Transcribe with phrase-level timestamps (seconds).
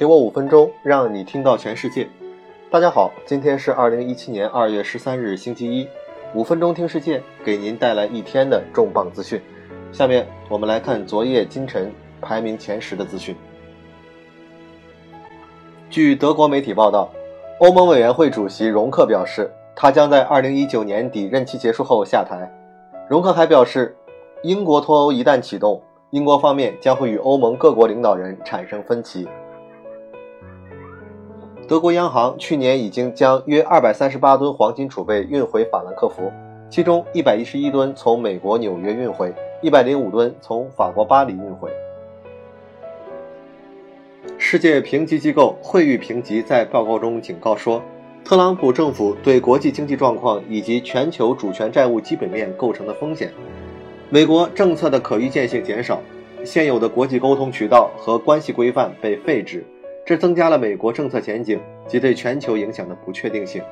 [0.00, 2.08] 给我五分钟，让你听到全世界。
[2.70, 5.86] 大家好，今天是二零一七年二月十三日，星期一。
[6.34, 9.38] 五分钟听世界，给您带来一天的重磅资讯。
[9.92, 13.36] 下面我们来看昨夜今晨排名前十的资讯。
[15.90, 17.12] 据德国媒体报道，
[17.58, 22.50] 欧盟委员会主席容克表示，他将在二零一九年底任期结束后下台。
[23.06, 23.94] 容克还表示，
[24.44, 29.28] 英国脱欧一旦启动，英国方面将会与欧盟各国领导人产生分歧。
[31.70, 36.32] 德国央行去年已经将约二百三十八吨黄金储备运回法兰克福，
[36.68, 41.70] 其中一百一十一吨从美国纽约运回，一百零五吨从法国巴黎运回。
[44.36, 47.80] 世界评级机构惠誉评级在报告中警告说，
[48.24, 53.32] 特朗普政府对国际经济状况以及全球主权债务基本面构成的风险，
[54.08, 56.00] 美国政策的可预见性减少，
[56.44, 59.64] 现有的国际沟通渠道和关系规范被废止。
[60.10, 63.62] 这增加了美国政策前景及对全球影响的不确定性。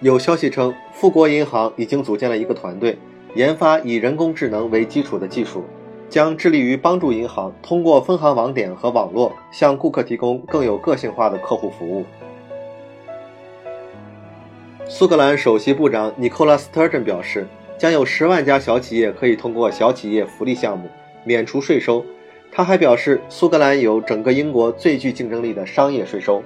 [0.00, 2.98] 有消息称，富国银行已经组建了一个团队，
[3.34, 5.64] 研发以人工智能为基础的技术，
[6.10, 12.04] 将致力于帮助银行通过分行网点和网络向顾客提供更有个性化的客户服务。
[14.86, 17.46] 苏格兰首席部长尼科拉斯·特珍表示，
[17.78, 20.90] 将有十万家小企业可以通过小企业福利项目
[21.24, 22.04] 免除税收。
[22.56, 26.40] 他还表示，苏格兰有整个英国最具竞争力的商业税收。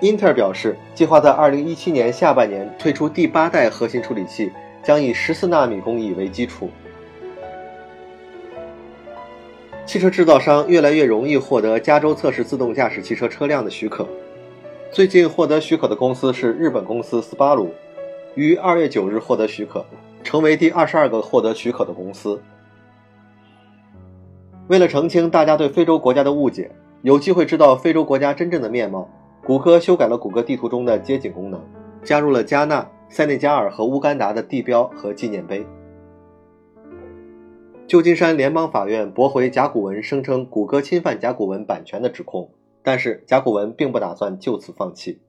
[0.00, 4.50] 英特尔表示，计划在2017年下半年推出第八代核心处理器，
[4.82, 6.70] 将以14纳米工艺为基础。
[9.84, 14.08] 汽车制造商越来越容易获得加州测试自动驾驶汽车车辆的许可。
[14.90, 17.74] 最近获得许可的公司是日本公司斯巴鲁，
[18.34, 19.84] 于2月9日获得许可，
[20.24, 22.40] 成为第二十二个获得许可的公司。
[24.68, 26.70] 为了澄清大家对非洲国家的误解，
[27.02, 29.08] 有机会知道非洲国家真正的面貌，
[29.44, 31.60] 谷歌修改了谷歌地图中的街景功能，
[32.02, 35.64] 加入了加纳、塞内加尔和乌干达的地标和纪念碑。
[37.86, 42.50] 旧金山联邦法院驳回甲骨文声称谷歌侵犯甲骨文版权的指控，
[42.82, 45.20] 但是甲骨文并不打算就此放弃。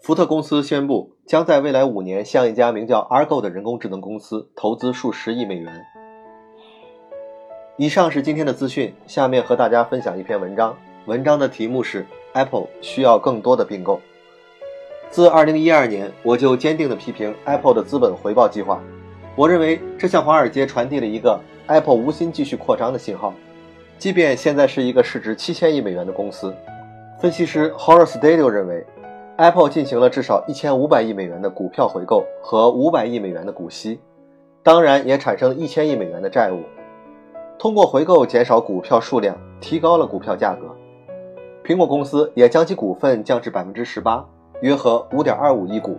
[0.00, 5.84] 福特公司宣布将在未来五年向一家名叫 Argo 的人工智能公司投资数十亿美元。
[7.76, 10.76] 以上是今天的资讯，下面和大家分享一篇文章。
[11.06, 14.00] 文章的题目是 “Apple 需要更多的并购”。
[15.10, 18.80] 自2012年，我就坚定地批评 Apple 的资本回报计划。
[19.34, 21.36] 我认为这向华尔街传递了一个
[21.66, 23.34] Apple 无心继续扩张的信号，
[23.98, 26.54] 即便现在是一个市值七千亿美元的公司。
[27.20, 28.86] 分析师 Horace Daly 认为
[29.36, 33.98] ，Apple 进行了至少一千五百亿美元的股票回购和五百亿美元的股息，
[34.62, 36.62] 当然也产生了一千亿美元的债务。
[37.58, 40.66] 通过回购减少股票数量，提高了股票价格。
[41.64, 44.24] 苹果公司也将其股份降至百分之十八，
[44.60, 45.96] 约合五点二五亿股。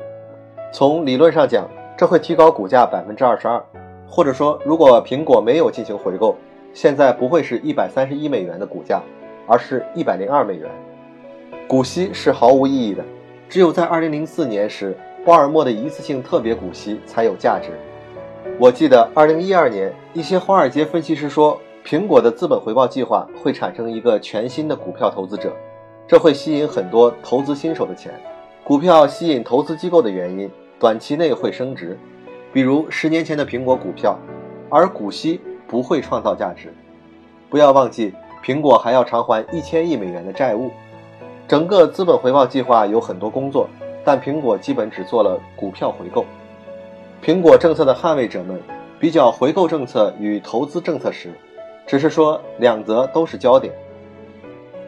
[0.72, 1.68] 从理论上讲，
[1.98, 3.64] 这会提高股价百分之二十二。
[4.08, 6.36] 或者说，如果苹果没有进行回购，
[6.74, 9.02] 现在不会是一百三十一美元的股价，
[9.48, 10.70] 而是一百零二美元。
[11.68, 13.04] 股息是毫无意义的，
[13.50, 14.96] 只有在二零零四年时，
[15.26, 17.72] 沃尔默的一次性特别股息才有价值。
[18.58, 25.54] 我记得二零一二年，一些华尔街分析师说，苹果的资本回报计划会产生一个全新的股票投资者，
[26.08, 28.14] 这会吸引很多投资新手的钱。
[28.64, 32.00] 股票吸引投资机构的原因，短期内会升值，
[32.54, 34.18] 比如十年前的苹果股票，
[34.70, 36.74] 而股息不会创造价值。
[37.50, 38.14] 不要忘记，
[38.44, 40.72] 苹果还要偿还一千亿美元的债务。
[41.46, 43.68] 整个资本回报计划有很多工作，
[44.06, 46.26] 但苹果基本只做了股票回购。
[47.24, 48.60] 苹果政策的捍卫者们
[49.00, 51.34] 比较回购政策与投资政策时，
[51.88, 53.74] 只是说两则都是焦点。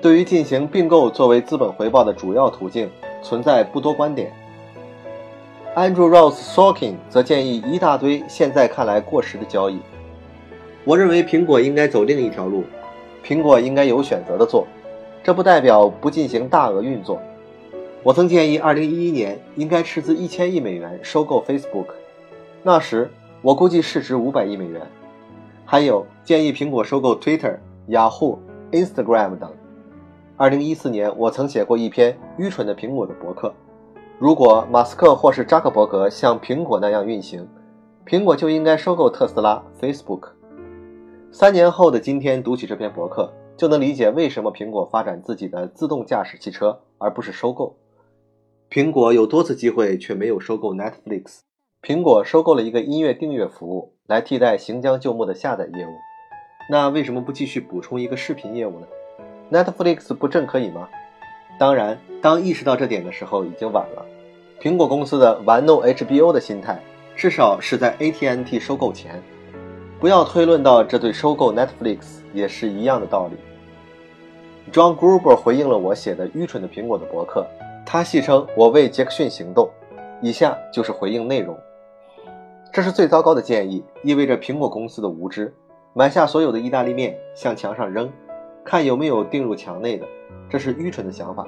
[0.01, 2.89] 对于进行并购作为资本回报的主要途径，
[3.23, 4.31] 存在不多观点。
[5.75, 9.79] Andrew Ross Sorkin 则建议一大堆现在看来过时的交易。
[10.83, 12.63] 我认为苹果应该走另一条路，
[13.25, 14.67] 苹果应该有选择的做，
[15.23, 17.19] 这不代表不进行大额运作。
[18.03, 21.87] 我曾建议2011年应该斥资1000亿美元收购 Facebook。
[22.63, 23.09] 那时
[23.41, 24.81] 我估计市值五百亿美元，
[25.65, 27.57] 还有建议苹果收购 Twitter、
[27.87, 28.39] 雅虎、
[28.71, 29.51] Instagram 等。
[30.35, 33.53] 二零一四年，我曾写过一篇《愚蠢的苹果》的博客。
[34.19, 37.47] 如果马斯克或是扎克伯格像苹果那样运行，
[38.05, 40.29] 苹果就应该收购特斯拉、Facebook。
[41.31, 47.77] 三年后的今天，读起这篇博客，就能理解为什么苹果发展自己的自动驾驶汽车，而不是收购。
[48.69, 51.46] 苹果有多次机会，却没有收购 Netflix。
[51.87, 55.91] 苹果收购了一个音乐订阅服务，来替代行将就木的下载业务，
[56.69, 58.87] 那为什么不继续补充一个视频业务呢
[59.49, 60.89] ？Netflix 不正可以吗？
[61.57, 64.05] 当然，当意识到这点的时候已经晚了。
[64.59, 66.77] 苹果公司的玩弄 HBO 的心态，
[67.15, 69.23] 至少是在 AT&T 收购前。
[69.97, 73.37] 不要推论到这对收购 Netflix 也是一样的道理。
[74.73, 77.47] John Gruber 回应了我写的《愚蠢的苹果》的博客，
[77.85, 79.69] 他戏称我为杰克逊行动。
[80.19, 81.55] 以下就是回应内容：
[82.77, 85.51] 这是最糟糕的建议，意味着苹果公司的无知。
[85.95, 88.07] 买下所有的意大利面，向墙上扔，
[88.63, 90.05] 看有没有钉入墙内的。
[90.47, 91.43] 这是愚蠢的想法。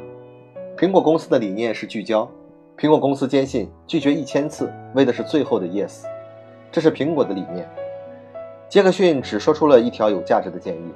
[0.75, 2.27] 苹果公司的理念是聚焦。
[2.79, 6.01] 苹果公司坚信，拒绝一千次，为的是最后的 yes。
[6.71, 7.69] 这是苹果的理念。
[8.67, 10.91] 杰克逊只说出了一条有价值的建议：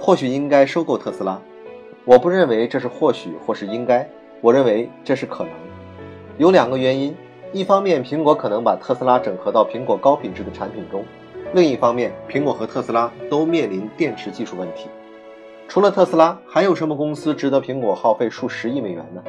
[0.00, 1.40] 或许应该收购特斯拉。
[2.04, 4.04] 我不认为这是或许或是应该，
[4.40, 5.52] 我认为这是可能。
[6.38, 7.14] 有两个原因：
[7.52, 11.02] 一方面，苹果可能把特斯拉整合到苹果高品质的产品中；
[11.52, 14.88] 另一方面，苹果和特斯拉都面临电池技术问题。
[15.66, 19.22] 除了特斯拉，还有什么公司值得苹果耗费数十亿美元呢？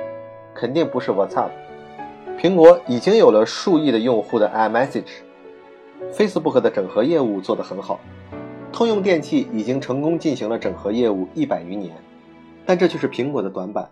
[0.53, 1.50] 肯定不是 WhatsApp。
[2.39, 5.21] 苹果已经有了数亿的用户的 iMessage。
[6.13, 8.00] Facebook 的整合业务做得很好，
[8.71, 11.91] 通用电气已经成功进行了整合业务一百余年，
[12.67, 13.89] 但这却是苹果的短板。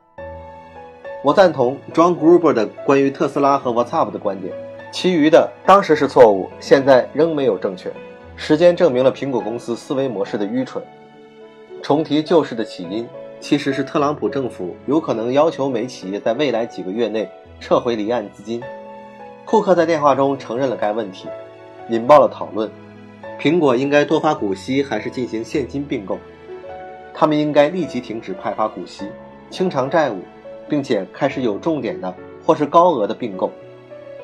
[1.22, 4.54] 我赞同 John Gruber 的关于特斯拉和 WhatsApp 的观点，
[4.90, 7.92] 其余的当时是错误，现在仍没有正确。
[8.38, 10.82] 时间证明了苹果公司思维模式的愚蠢。
[11.82, 13.06] 重提旧事的起因，
[13.42, 17.30] 其实是特朗普政府有可能要求美企业在未来几个月内
[17.60, 18.64] 撤回离岸资金。
[19.44, 21.28] 库克在电话中承认了该问题。
[21.90, 22.72] 引爆了讨论：
[23.38, 26.18] 苹果应该多发股息还是进行现金并购？
[27.14, 29.06] 他们应该立即停止派发股息，
[29.50, 30.20] 清偿债务，
[30.70, 32.14] 并且开始有重点的
[32.46, 33.52] 或是高额的并购。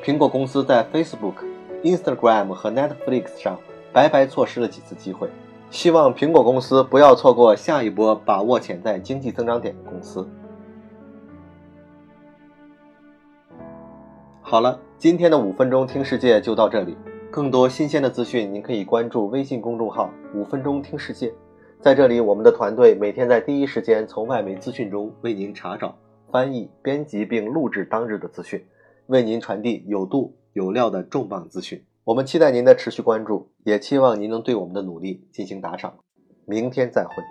[0.02, 1.34] 苹果公司在 Facebook、
[1.82, 3.58] Instagram 和 Netflix 上
[3.92, 5.28] 白白错失了几次机会。
[5.68, 10.26] 希望苹果公司不要错过下一波把握潜在经济增长点的公司。
[14.40, 16.96] 好了，今天的五分钟听世界就到这里。
[17.32, 21.34] 更多新鲜的资讯，您可以关注微信公众号“五分钟听世界”。
[21.82, 25.94] 在这里，我们的团队每天在第一时间从外媒资讯中为您查找、
[26.36, 28.62] 翻译、编辑并录制当日的资讯，
[29.06, 31.82] 为您传递有度有料的重磅资讯。
[32.04, 35.96] 我们期待您的持续关注，也期望您能对我们的努力进行打赏。
[36.44, 37.22] 明天再会。